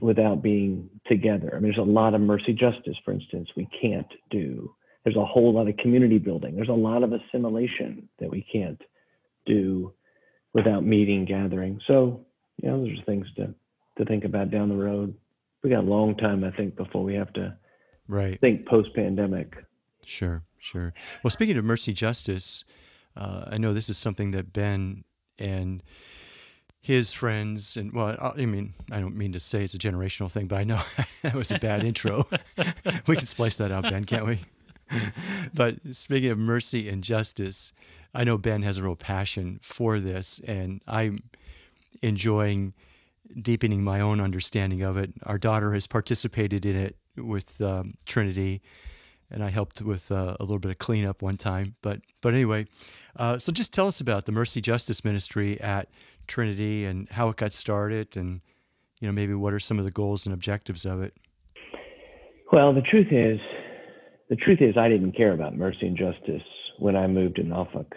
[0.00, 1.50] without being together.
[1.52, 4.74] I mean, there's a lot of mercy justice, for instance, we can't do.
[5.04, 6.56] There's a whole lot of community building.
[6.56, 8.80] There's a lot of assimilation that we can't
[9.46, 9.92] do
[10.52, 11.80] without meeting, gathering.
[11.86, 12.26] So,
[12.62, 13.54] you know, there's things to,
[13.98, 15.14] to think about down the road.
[15.62, 17.56] We got a long time, I think, before we have to
[18.08, 18.38] right.
[18.40, 19.54] think post pandemic.
[20.04, 20.92] Sure, sure.
[21.22, 22.64] Well, speaking of mercy justice,
[23.16, 25.04] uh, I know this is something that Ben
[25.38, 25.82] and
[26.82, 30.46] his friends and well i mean i don't mean to say it's a generational thing
[30.46, 30.80] but i know
[31.22, 32.26] that was a bad intro.
[33.06, 34.38] We can splice that out ben can't we?
[35.54, 37.72] But speaking of mercy and justice
[38.14, 41.22] i know ben has a real passion for this and i'm
[42.02, 42.72] enjoying
[43.40, 45.12] deepening my own understanding of it.
[45.24, 48.62] Our daughter has participated in it with um, trinity
[49.30, 52.66] and i helped with uh, a little bit of cleanup one time but but anyway
[53.16, 55.88] uh, so just tell us about the mercy justice ministry at
[56.30, 58.40] Trinity and how it got started, and
[59.00, 61.14] you know maybe what are some of the goals and objectives of it.
[62.52, 63.38] Well, the truth is,
[64.28, 66.42] the truth is, I didn't care about mercy and justice
[66.78, 67.96] when I moved to Norfolk.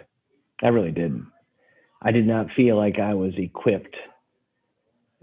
[0.62, 1.26] I really didn't.
[2.02, 3.96] I did not feel like I was equipped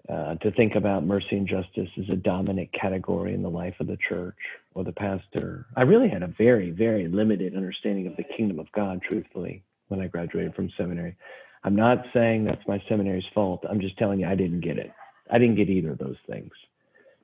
[0.10, 3.88] uh, to think about mercy and justice as a dominant category in the life of
[3.88, 4.36] the church
[4.74, 5.68] or the pastor.
[5.76, 10.02] I really had a very, very limited understanding of the kingdom of God, truthfully, when
[10.02, 11.16] I graduated from seminary.
[11.64, 13.64] I'm not saying that's my seminary's fault.
[13.70, 14.92] I'm just telling you I didn't get it.
[15.30, 16.52] I didn't get either of those things.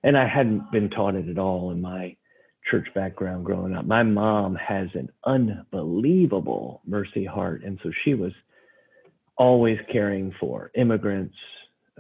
[0.04, 2.16] And I hadn't been taught it at all in my
[2.70, 3.86] church background growing up.
[3.86, 7.64] My mom has an unbelievable mercy heart.
[7.64, 8.34] And so she was
[9.38, 11.36] always caring for immigrants,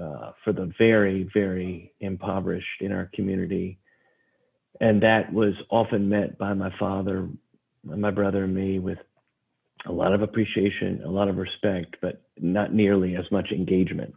[0.02, 3.80] uh, for the very, very impoverished in our community.
[4.80, 7.28] And that was often met by my father,
[7.84, 9.00] my brother, and me with
[9.88, 14.14] a lot of appreciation, a lot of respect, but not nearly as much engagement.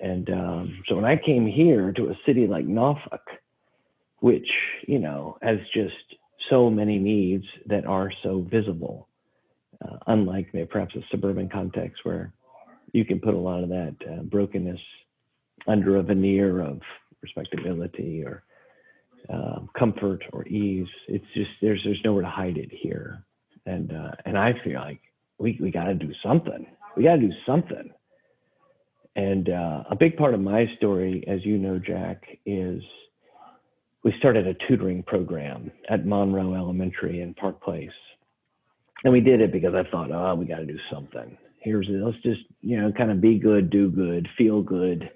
[0.00, 3.22] And um, so when I came here to a city like Norfolk,
[4.20, 4.48] which,
[4.86, 5.94] you know, has just
[6.48, 9.08] so many needs that are so visible,
[9.84, 12.32] uh, unlike maybe perhaps a suburban context where
[12.92, 14.80] you can put a lot of that uh, brokenness
[15.66, 16.80] under a veneer of
[17.22, 18.42] respectability or
[19.32, 20.88] uh, comfort or ease.
[21.08, 23.24] It's just there's there's nowhere to hide it here
[23.66, 25.00] and uh, and I feel like
[25.38, 26.66] we we got to do something.
[26.96, 27.90] We got to do something.
[29.16, 32.82] And uh, a big part of my story, as you know, Jack, is
[34.04, 37.90] we started a tutoring program at Monroe Elementary in Park Place,
[39.04, 41.36] and we did it because I thought, oh, we got to do something.
[41.58, 45.10] Here's let's just you know kind of be good, do good, feel good,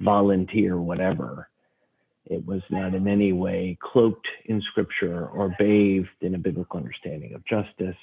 [0.00, 1.48] volunteer, whatever.
[2.28, 7.34] It was not in any way cloaked in scripture or bathed in a biblical understanding
[7.34, 7.96] of justice.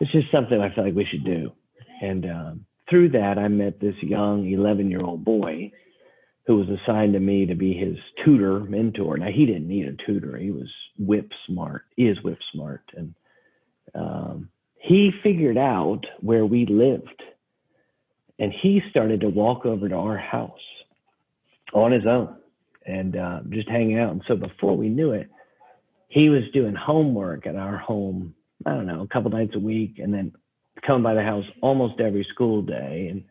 [0.00, 1.52] It's just something I felt like we should do.
[2.02, 5.70] And um, through that, I met this young 11 year old boy
[6.46, 9.16] who was assigned to me to be his tutor, mentor.
[9.16, 12.82] Now, he didn't need a tutor, he was whip smart, he is whip smart.
[12.96, 13.14] And
[13.94, 17.22] um, he figured out where we lived.
[18.40, 20.58] And he started to walk over to our house
[21.72, 22.39] on his own
[22.86, 24.12] and uh, just hanging out.
[24.12, 25.28] And so before we knew it,
[26.08, 28.34] he was doing homework at our home,
[28.66, 30.32] I don't know, a couple nights a week, and then
[30.86, 33.24] coming by the house almost every school day, and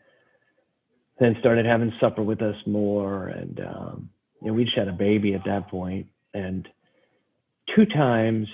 [1.19, 3.27] then started having supper with us more.
[3.27, 4.09] And um,
[4.41, 6.67] you know, we just had a baby at that point, and
[7.75, 8.47] two times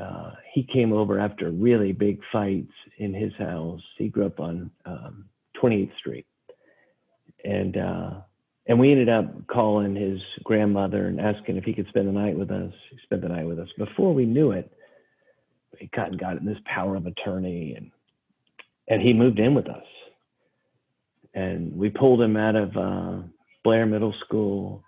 [0.00, 3.82] uh, he came over after really big fights in his house.
[3.98, 5.24] He grew up on um,
[5.60, 6.26] 28th Street,
[7.44, 8.10] and uh,
[8.68, 12.36] and we ended up calling his grandmother and asking if he could spend the night
[12.36, 12.72] with us.
[12.90, 13.68] He spent the night with us.
[13.78, 14.70] Before we knew it,
[15.78, 17.90] he got got this power of attorney and
[18.88, 19.84] and he moved in with us.
[21.34, 23.22] And we pulled him out of uh,
[23.62, 24.82] Blair Middle School.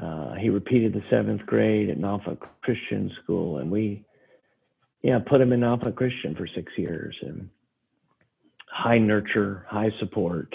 [0.00, 4.04] Uh, he repeated the seventh grade at Norfolk Christian School, and we,
[5.02, 7.50] yeah, put him in Norfolk Christian for six years, and
[8.68, 10.54] high nurture, high support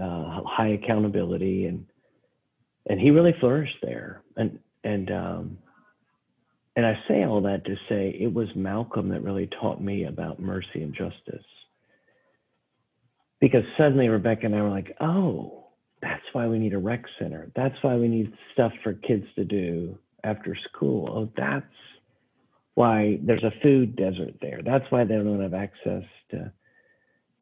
[0.00, 1.86] uh, high accountability, and
[2.86, 4.22] and he really flourished there.
[4.36, 5.58] And and um,
[6.76, 10.40] and I say all that to say it was Malcolm that really taught me about
[10.40, 11.44] mercy and justice.
[13.40, 15.66] Because suddenly Rebecca and I were like, oh,
[16.00, 17.50] that's why we need a rec center.
[17.56, 21.08] That's why we need stuff for kids to do after school.
[21.12, 21.66] Oh, that's
[22.74, 24.60] why there's a food desert there.
[24.64, 26.52] That's why they don't have access to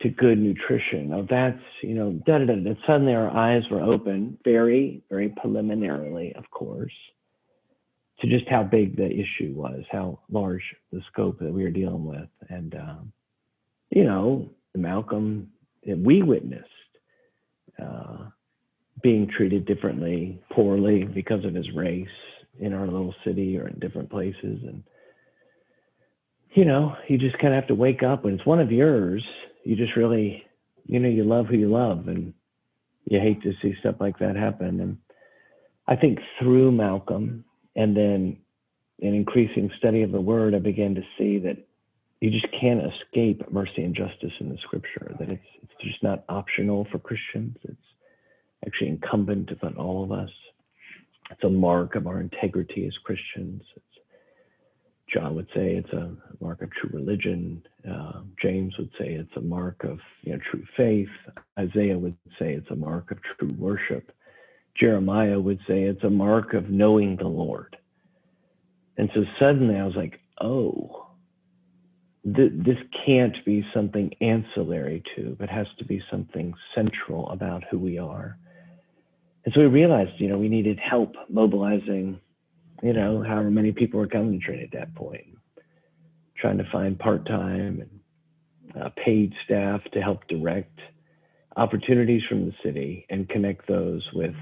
[0.03, 1.11] to good nutrition.
[1.11, 2.55] Now that's, you know, da da da.
[2.55, 2.75] da.
[2.87, 6.93] Suddenly our eyes were open, very, very preliminarily, of course,
[8.21, 12.05] to just how big the issue was, how large the scope that we were dealing
[12.05, 12.29] with.
[12.49, 13.13] And, um,
[13.91, 15.51] you know, Malcolm,
[15.87, 16.67] that we witnessed
[17.83, 18.29] uh,
[19.03, 22.09] being treated differently, poorly because of his race
[22.59, 24.61] in our little city or in different places.
[24.67, 24.83] And,
[26.55, 29.25] you know, you just kind of have to wake up when it's one of yours
[29.65, 30.45] you just really,
[30.87, 32.33] you know, you love who you love, and
[33.07, 34.81] you hate to see stuff like that happen.
[34.81, 34.99] And
[35.87, 37.45] I think through Malcolm,
[37.77, 38.37] and then
[39.03, 41.57] an increasing study of the Word, I began to see that
[42.21, 46.25] you just can't escape mercy and justice in the scripture, that it's, it's just not
[46.29, 47.57] optional for Christians.
[47.65, 47.77] It's
[48.67, 50.31] actually incumbent upon all of us.
[51.31, 53.63] It's a mark of our integrity as Christians.
[53.75, 53.85] It's,
[55.13, 57.63] John would say it's a mark of true religion.
[57.89, 61.09] Uh, James would say it's a mark of you know, true faith.
[61.59, 64.13] Isaiah would say it's a mark of true worship.
[64.79, 67.77] Jeremiah would say it's a mark of knowing the Lord.
[68.97, 71.09] And so suddenly I was like, oh,
[72.25, 77.79] th- this can't be something ancillary to, but has to be something central about who
[77.79, 78.37] we are.
[79.45, 82.21] And so we realized, you know, we needed help mobilizing,
[82.83, 85.37] you know, however many people were coming to train at that point,
[86.37, 90.79] trying to find part time and uh, paid staff to help direct
[91.57, 94.35] opportunities from the city and connect those with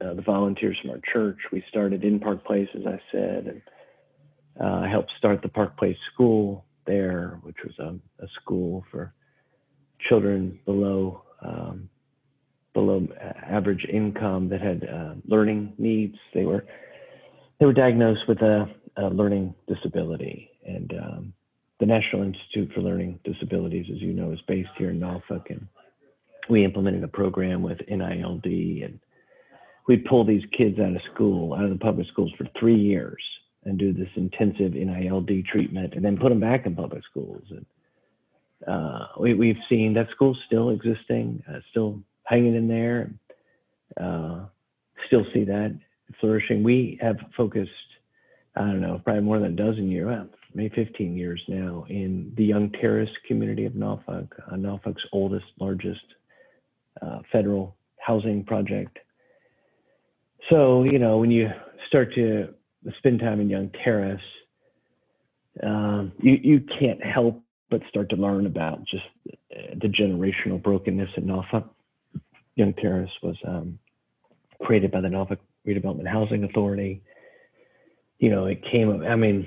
[0.00, 1.38] uh, the volunteers from our church.
[1.50, 3.62] We started in Park Place, as I said, and
[4.60, 9.14] uh, I helped start the Park Place School there, which was a, a school for
[10.08, 11.88] children below um,
[12.72, 13.06] below
[13.48, 16.16] average income that had uh, learning needs.
[16.34, 16.66] They were
[17.58, 21.32] they were diagnosed with a, a learning disability, and um,
[21.80, 25.66] the National Institute for Learning Disabilities, as you know, is based here in Norfolk, and
[26.48, 28.44] we implemented a program with NILD,
[28.84, 29.00] and
[29.88, 33.22] we'd pull these kids out of school, out of the public schools for three years,
[33.64, 37.44] and do this intensive NILD treatment, and then put them back in public schools.
[37.50, 37.66] And
[38.66, 43.10] uh, we, have seen that school still existing, uh, still hanging in there.
[43.98, 44.46] Uh,
[45.06, 45.78] still see that
[46.20, 46.62] flourishing.
[46.62, 47.70] We have focused,
[48.56, 52.32] I don't know, probably more than a dozen years, well, maybe 15 years now, in
[52.36, 56.04] the Young Terrace community of Norfolk, uh, Norfolk's oldest, largest
[57.02, 58.98] uh, federal housing project.
[60.50, 61.48] So, you know, when you
[61.88, 62.54] start to
[62.98, 64.20] spend time in Young Terrace,
[65.62, 69.04] um, you, you can't help but start to learn about just
[69.80, 71.64] the generational brokenness in Norfolk.
[72.56, 73.78] Young Terrace was um,
[74.62, 77.02] created by the Norfolk Redevelopment Housing Authority.
[78.18, 79.02] You know, it came.
[79.04, 79.46] I mean,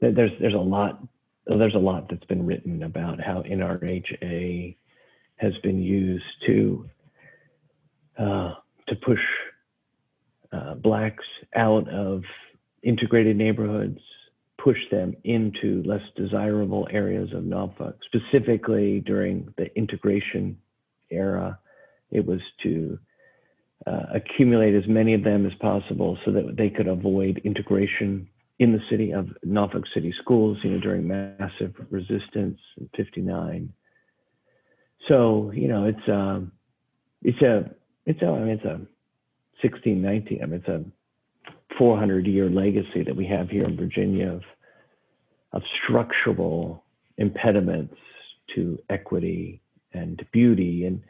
[0.00, 1.02] there's there's a lot
[1.46, 4.76] there's a lot that's been written about how NRHA
[5.36, 6.88] has been used to
[8.18, 8.54] uh,
[8.88, 9.20] to push
[10.52, 12.22] uh, blacks out of
[12.82, 13.98] integrated neighborhoods,
[14.62, 20.58] push them into less desirable areas of Norfolk, specifically during the integration
[21.10, 21.58] era.
[22.10, 22.98] It was to
[23.86, 28.72] uh, accumulate as many of them as possible so that they could avoid integration in
[28.72, 33.72] the city of Norfolk City schools, you know, during massive resistance in 59.
[35.08, 36.52] So, you know, it's um
[37.22, 37.70] it's a
[38.06, 38.80] it's a I mean it's a
[39.62, 40.42] 1619.
[40.42, 40.84] I mean it's a
[41.78, 44.42] 400 year legacy that we have here in Virginia of
[45.52, 46.82] of structural
[47.18, 47.94] impediments
[48.54, 49.60] to equity
[49.92, 51.02] and beauty and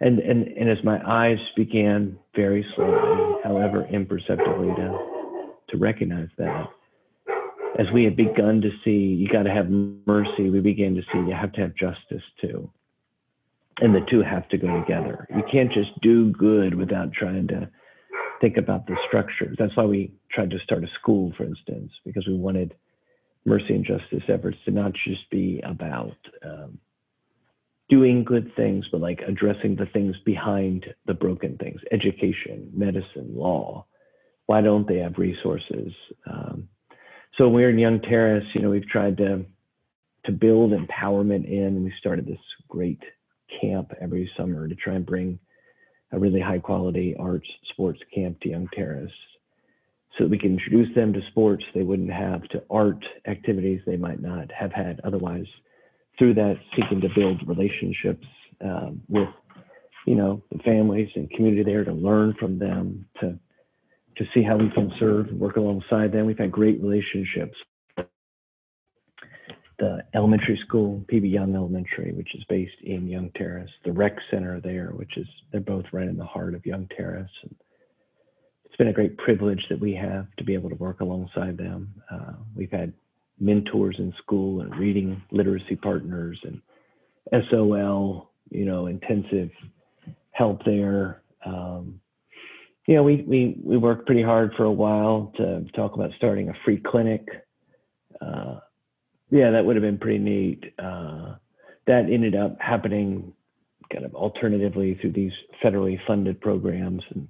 [0.00, 4.98] and, and, and as my eyes began very slowly, however imperceptibly, to,
[5.70, 6.68] to recognize that,
[7.78, 11.18] as we had begun to see you got to have mercy, we began to see
[11.18, 12.70] you have to have justice too.
[13.80, 15.26] And the two have to go together.
[15.30, 17.68] You can't just do good without trying to
[18.40, 19.56] think about the structures.
[19.58, 22.74] That's why we tried to start a school, for instance, because we wanted
[23.44, 26.78] mercy and justice efforts to not just be about um,
[27.88, 33.86] doing good things, but like addressing the things behind the broken things, education, medicine, law.
[34.46, 35.92] Why don't they have resources?
[36.26, 36.68] Um,
[37.36, 39.44] so we're in Young Terrace, you know, we've tried to
[40.24, 43.02] to build empowerment in, we started this great
[43.60, 45.38] camp every summer to try and bring
[46.12, 49.10] a really high quality arts sports camp to Young Terrace
[50.16, 53.96] so that we can introduce them to sports they wouldn't have, to art activities they
[53.96, 55.46] might not have had otherwise
[56.18, 58.26] through that, seeking to build relationships
[58.62, 59.28] um, with,
[60.06, 63.38] you know, the families and community there to learn from them, to
[64.18, 66.26] to see how we can serve and work alongside them.
[66.26, 67.56] We've had great relationships.
[69.78, 74.60] The elementary school, PB Young Elementary, which is based in Young Terrace, the rec center
[74.60, 77.30] there, which is they're both right in the heart of Young Terrace.
[77.44, 77.54] And
[78.64, 81.94] it's been a great privilege that we have to be able to work alongside them.
[82.10, 82.92] Uh, we've had
[83.40, 86.60] mentors in school and reading literacy partners and
[87.50, 89.50] SOL, you know, intensive
[90.32, 91.22] help there.
[91.44, 92.00] Um,
[92.86, 96.48] you know, we, we, we worked pretty hard for a while to talk about starting
[96.48, 97.26] a free clinic.
[98.20, 98.60] Uh,
[99.30, 100.64] yeah, that would have been pretty neat.
[100.78, 101.34] Uh,
[101.86, 103.32] that ended up happening
[103.92, 105.32] kind of alternatively through these
[105.62, 107.02] federally funded programs.
[107.14, 107.28] And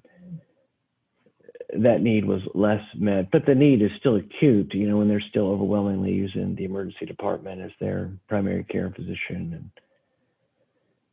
[1.77, 4.73] that need was less met, but the need is still acute.
[4.73, 9.53] You know, when they're still overwhelmingly using the emergency department as their primary care physician,
[9.53, 9.71] and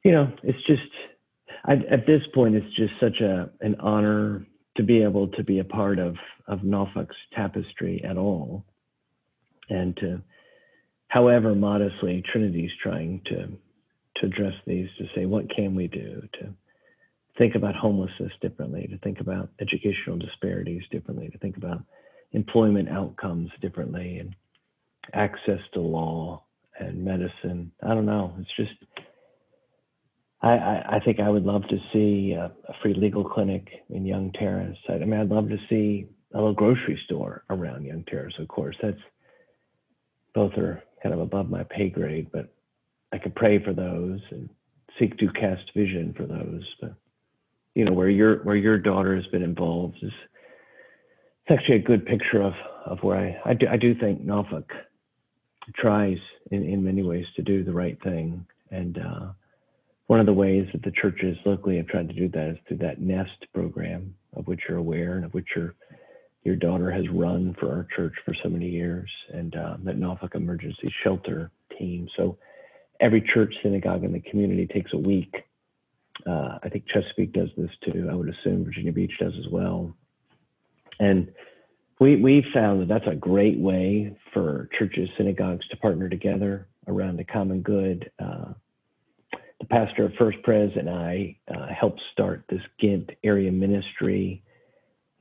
[0.04, 0.82] you know, it's just
[1.66, 4.46] I, at this point, it's just such a an honor
[4.78, 6.16] to be able to be a part of
[6.48, 8.64] of Norfolk's tapestry at all,
[9.70, 10.22] and to,
[11.10, 13.48] however modestly, Trinity's trying to
[14.18, 16.54] to address these to say what can we do to
[17.38, 21.84] think about homelessness differently, to think about educational disparities differently, to think about
[22.32, 24.36] employment outcomes differently, and
[25.14, 26.44] access to law
[26.80, 27.72] and medicine.
[27.84, 28.34] I don't know.
[28.40, 28.74] It's just,
[30.42, 34.06] I, I, I think I would love to see a, a, free legal clinic in
[34.06, 34.78] Young Terrace.
[34.90, 38.48] I, I mean, I'd love to see a little grocery store around Young Terrace, of
[38.48, 38.76] course.
[38.82, 38.98] That's
[40.34, 42.54] both are kind of above my pay grade, but
[43.14, 44.50] I could pray for those and
[45.00, 46.64] seek to cast vision for those.
[46.82, 46.96] But
[47.76, 50.12] you know where your where your daughter has been involved is
[51.46, 52.54] it's actually a good picture of
[52.86, 54.72] of where I I do, I do think Norfolk
[55.76, 56.18] tries
[56.52, 58.46] in in many ways to do the right thing.
[58.72, 59.28] And uh,
[60.08, 62.78] one of the ways that the churches locally have tried to do that is through
[62.78, 65.76] that nest program of which you're aware and of which your
[66.44, 69.10] your daughter has run for our church for so many years.
[69.34, 72.08] And uh, that Norfolk Emergency Shelter team.
[72.16, 72.38] So
[73.02, 75.34] every church synagogue in the community takes a week
[76.26, 78.08] uh, I think Chesapeake does this too.
[78.12, 79.96] I would assume Virginia Beach does as well.
[81.00, 81.32] And
[82.00, 87.20] we we found that that's a great way for churches, synagogues to partner together around
[87.20, 88.12] a common good.
[88.20, 88.54] Uh,
[89.60, 94.44] the pastor of First Pres and I uh, helped start this Ghent area ministry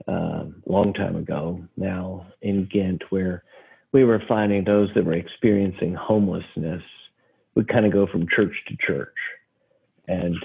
[0.07, 3.45] a um, long time ago now in Ghent, where
[3.93, 6.83] we were finding those that were experiencing homelessness
[7.55, 9.15] would kind of go from church to church.
[10.09, 10.37] And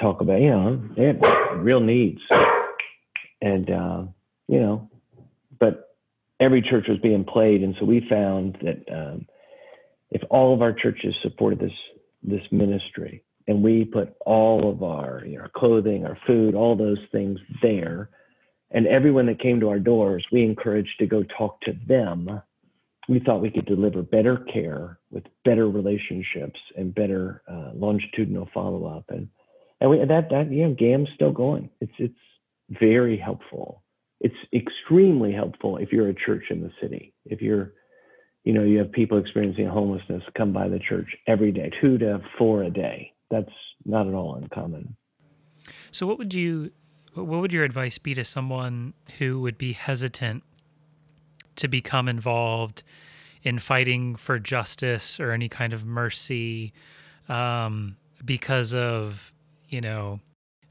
[0.00, 1.20] talk about, you know, they have
[1.56, 2.20] real needs.
[3.42, 4.02] And, uh,
[4.48, 4.90] you know,
[5.58, 5.96] but
[6.40, 7.62] every church was being played.
[7.62, 9.26] And so we found that um,
[10.10, 11.72] if all of our churches supported this,
[12.22, 16.76] this ministry and we put all of our, you know, our clothing, our food, all
[16.76, 18.10] those things there,
[18.70, 22.40] and everyone that came to our doors, we encouraged to go talk to them.
[23.08, 28.86] We thought we could deliver better care with better relationships and better uh, longitudinal follow
[28.86, 29.06] up.
[29.08, 29.28] And
[29.80, 31.70] and we, that that you know GAM's still going.
[31.80, 32.14] It's it's
[32.70, 33.82] very helpful.
[34.20, 37.14] It's extremely helpful if you're a church in the city.
[37.24, 37.72] If you're,
[38.44, 42.20] you know, you have people experiencing homelessness come by the church every day, two to
[42.38, 43.12] four a day.
[43.30, 43.50] That's
[43.86, 44.96] not at all uncommon.
[45.90, 46.70] So, what would you,
[47.14, 50.42] what would your advice be to someone who would be hesitant
[51.56, 52.82] to become involved
[53.42, 56.72] in fighting for justice or any kind of mercy
[57.28, 59.32] um, because of
[59.70, 60.20] you know,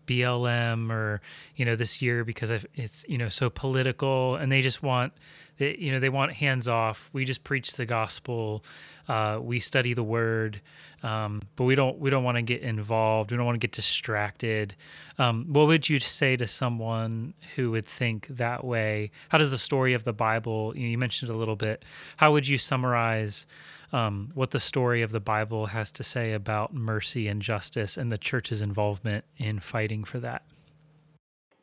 [0.06, 1.22] BLM or
[1.56, 5.14] you know this year because it's you know so political and they just want
[5.60, 7.10] you know they want hands off.
[7.14, 8.64] We just preach the gospel.
[9.08, 10.62] Uh, we study the word
[11.04, 13.32] um, but we don't we don't want to get involved.
[13.32, 14.76] We don't want to get distracted.
[15.18, 19.12] Um, what would you say to someone who would think that way?
[19.30, 21.84] How does the story of the bible you, know, you mentioned a little bit.
[22.18, 23.48] How would you summarize
[23.92, 28.12] um, what the story of the Bible has to say about mercy and justice and
[28.12, 30.44] the church's involvement in fighting for that.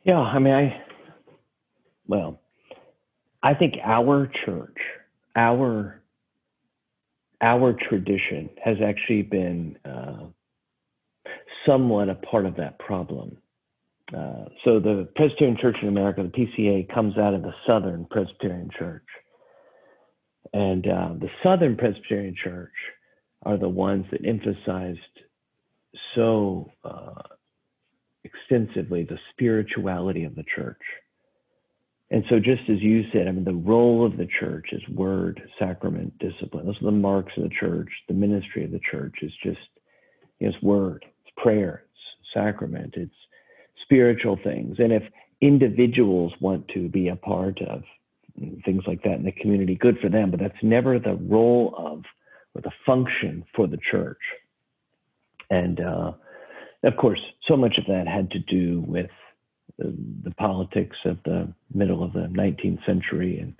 [0.02, 0.82] Yeah, I mean, I,
[2.08, 2.40] well,
[3.46, 4.76] I think our church,
[5.36, 6.02] our,
[7.40, 10.24] our tradition has actually been uh,
[11.64, 13.36] somewhat a part of that problem.
[14.12, 18.68] Uh, so the Presbyterian Church in America, the PCA, comes out of the Southern Presbyterian
[18.76, 19.06] Church.
[20.52, 22.74] And uh, the Southern Presbyterian Church
[23.44, 24.98] are the ones that emphasized
[26.16, 27.22] so uh,
[28.24, 30.82] extensively the spirituality of the church.
[32.10, 35.42] And so, just as you said, I mean, the role of the church is word,
[35.58, 36.66] sacrament, discipline.
[36.66, 37.88] Those are the marks of the church.
[38.06, 39.58] The ministry of the church is just,
[40.38, 43.14] you know, it's word, it's prayer, it's sacrament, it's
[43.82, 44.76] spiritual things.
[44.78, 45.02] And if
[45.40, 47.82] individuals want to be a part of
[48.64, 52.04] things like that in the community, good for them, but that's never the role of
[52.54, 54.20] or the function for the church.
[55.50, 56.12] And uh,
[56.84, 59.10] of course, so much of that had to do with
[59.78, 63.54] the, politics of the middle of the 19th century and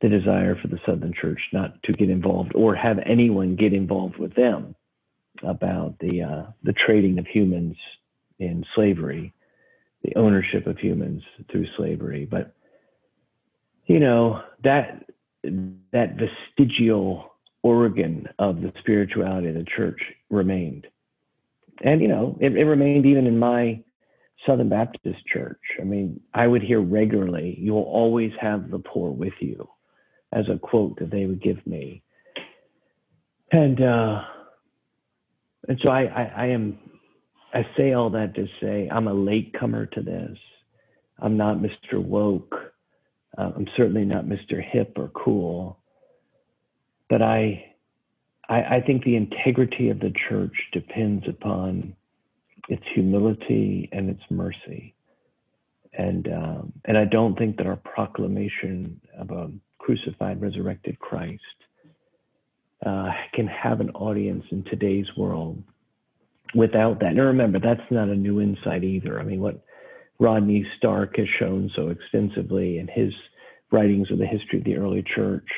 [0.00, 4.16] the desire for the Southern Church not to get involved or have anyone get involved
[4.16, 4.74] with them
[5.42, 7.76] about the uh, the trading of humans
[8.38, 9.32] in slavery,
[10.02, 12.26] the ownership of humans through slavery.
[12.26, 12.54] But
[13.86, 15.04] you know that
[15.42, 20.00] that vestigial organ of the spirituality of the church
[20.30, 20.86] remained
[21.82, 23.82] and you know it, it remained even in my
[24.46, 25.60] Southern Baptist Church.
[25.80, 29.68] I mean, I would hear regularly, "You will always have the poor with you,"
[30.32, 32.02] as a quote that they would give me,
[33.52, 34.22] and uh,
[35.68, 36.78] and so I, I, I am.
[37.52, 40.38] I say all that to say I'm a latecomer to this.
[41.18, 42.02] I'm not Mr.
[42.02, 42.72] Woke.
[43.36, 44.62] Uh, I'm certainly not Mr.
[44.62, 45.78] Hip or cool.
[47.08, 47.74] But I,
[48.48, 51.94] I, I think the integrity of the church depends upon
[52.70, 54.94] its humility and its mercy.
[55.92, 61.42] And um, and I don't think that our proclamation of a crucified, resurrected Christ
[62.86, 65.62] uh, can have an audience in today's world
[66.54, 67.08] without that.
[67.08, 69.18] And remember, that's not a new insight either.
[69.18, 69.64] I mean, what
[70.20, 73.12] Rodney Stark has shown so extensively in his
[73.72, 75.48] writings of the history of the early church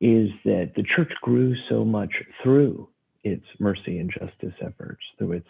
[0.00, 2.12] is that the church grew so much
[2.42, 2.88] through
[3.24, 5.48] its mercy and justice efforts, through its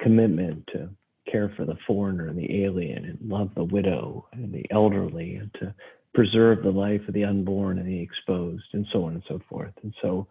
[0.00, 0.88] commitment to
[1.30, 5.52] care for the foreigner and the alien and love the widow and the elderly and
[5.54, 5.74] to
[6.14, 9.72] preserve the life of the unborn and the exposed and so on and so forth.
[9.82, 10.26] And so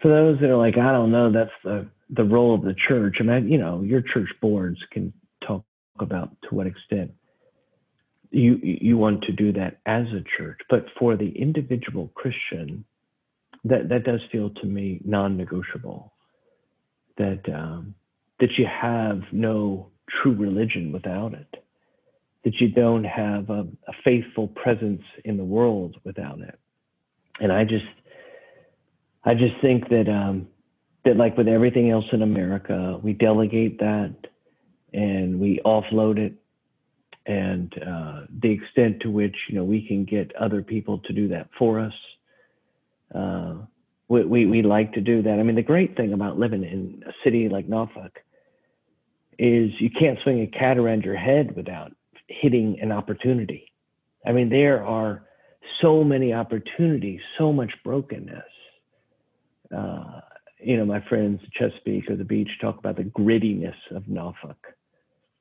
[0.00, 3.16] for those that are like, I don't know, that's the, the role of the church.
[3.20, 5.12] I mean, you know, your church boards can
[5.46, 5.64] talk
[5.98, 7.12] about to what extent
[8.32, 12.84] you you want to do that as a church, but for the individual Christian,
[13.64, 16.12] that that does feel to me non-negotiable.
[17.18, 17.94] That um,
[18.40, 21.62] that you have no true religion without it,
[22.44, 26.58] that you don't have a, a faithful presence in the world without it.
[27.40, 27.84] And I just,
[29.24, 30.48] I just think that um,
[31.04, 34.14] that like with everything else in America, we delegate that
[34.92, 36.34] and we offload it,
[37.26, 41.28] and uh, the extent to which you know we can get other people to do
[41.28, 41.94] that for us.
[43.14, 43.54] Uh,
[44.08, 45.38] we, we, we like to do that.
[45.38, 48.18] I mean, the great thing about living in a city like Norfolk
[49.38, 51.92] is you can't swing a cat around your head without
[52.28, 53.72] hitting an opportunity.
[54.26, 55.24] I mean, there are
[55.80, 58.44] so many opportunities, so much brokenness.
[59.76, 60.20] Uh,
[60.60, 64.58] you know, my friends Chesapeake or the beach talk about the grittiness of Norfolk.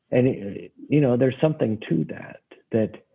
[0.10, 2.42] And, it, you know, there's something to that,
[2.72, 3.06] that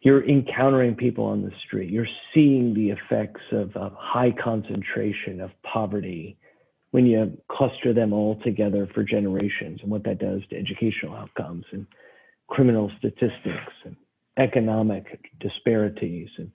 [0.00, 1.90] you're encountering people on the street.
[1.90, 6.36] You're seeing the effects of, of high concentration of poverty
[6.90, 11.64] when you cluster them all together for generations and what that does to educational outcomes
[11.72, 11.86] and
[12.48, 13.96] criminal statistics and
[14.38, 16.50] economic disparities and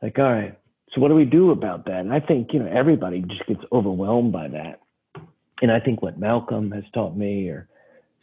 [0.00, 0.58] like all right
[0.94, 3.60] so what do we do about that and i think you know everybody just gets
[3.72, 4.80] overwhelmed by that
[5.60, 7.68] and i think what malcolm has taught me or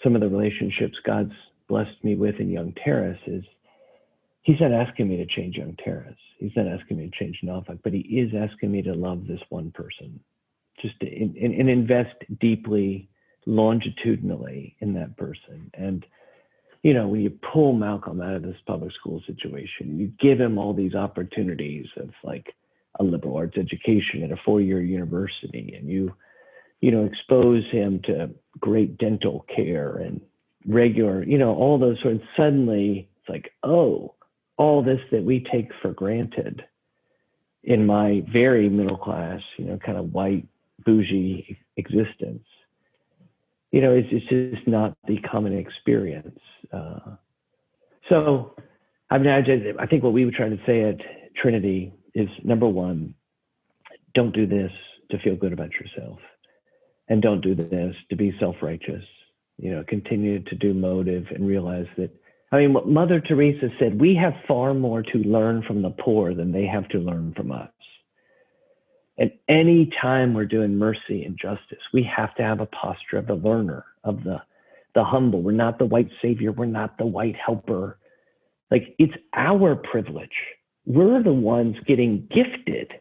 [0.02, 1.34] some of the relationships god's
[1.68, 3.44] blessed me with in young terrace is
[4.42, 6.16] he's not asking me to change young terrace.
[6.40, 9.42] He's not asking me to change norfolk but he is asking me to love this
[9.50, 10.20] one person.
[10.82, 13.10] Just in, in, and invest deeply
[13.46, 15.70] longitudinally in that person.
[15.74, 16.06] And
[16.84, 20.58] you know when you pull malcolm out of this public school situation you give him
[20.58, 22.56] all these opportunities of like
[23.00, 26.14] a liberal arts education at a four-year university and you
[26.82, 28.30] you know expose him to
[28.60, 30.22] great dental care and
[30.66, 34.14] regular you know all those sort of suddenly it's like oh
[34.60, 36.64] all this that we take for granted
[37.64, 40.46] in my very middle class you know kind of white
[40.86, 42.46] bougie existence.
[43.72, 46.40] You know, it's, it's just not the common experience.
[46.72, 47.16] Uh,
[48.10, 48.56] so,
[49.10, 50.98] I mean, I, just, I think what we were trying to say at
[51.36, 53.14] Trinity is number one,
[54.16, 54.72] don't do this
[55.12, 56.20] to feel good about yourself,
[57.08, 59.06] and don't do this to be self-righteous.
[59.58, 62.10] You know, continue to do motive and realize that.
[62.52, 66.34] I mean, what Mother Teresa said, we have far more to learn from the poor
[66.34, 67.70] than they have to learn from us.
[69.20, 73.28] And any time we're doing mercy and justice, we have to have a posture of
[73.28, 74.42] the learner, of the
[74.96, 75.44] the humble.
[75.44, 76.52] We're not the white savior.
[76.52, 78.00] We're not the white helper.
[78.72, 80.30] Like it's our privilege.
[80.86, 82.94] We're the ones getting gifted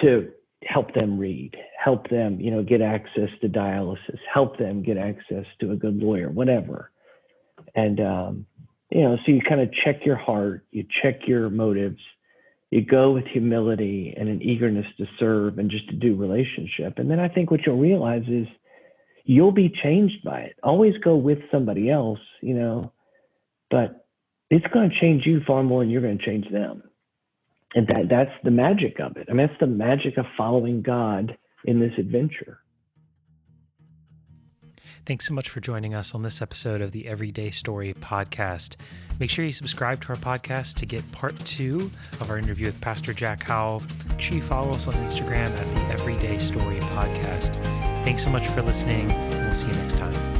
[0.00, 0.30] to
[0.62, 5.44] help them read, help them, you know, get access to dialysis, help them get access
[5.60, 6.90] to a good lawyer, whatever.
[7.76, 8.46] And um,
[8.90, 12.00] you know, so you kind of check your heart, you check your motives,
[12.70, 16.98] you go with humility and an eagerness to serve and just to do relationship.
[16.98, 18.46] And then I think what you'll realize is
[19.24, 20.56] you'll be changed by it.
[20.62, 22.92] Always go with somebody else, you know,
[23.70, 24.06] but
[24.50, 26.82] it's going to change you far more than you're going to change them.
[27.74, 29.26] And that that's the magic of it.
[29.28, 32.60] I mean, that's the magic of following God in this adventure.
[35.06, 38.74] Thanks so much for joining us on this episode of the Everyday Story podcast.
[39.20, 42.80] Make sure you subscribe to our podcast to get part two of our interview with
[42.80, 43.84] Pastor Jack Howell.
[44.08, 47.54] Make sure you follow us on Instagram at the Everyday Story podcast.
[48.04, 50.35] Thanks so much for listening, and we'll see you next time.